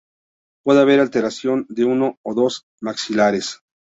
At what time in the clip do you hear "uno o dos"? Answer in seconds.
1.85-2.65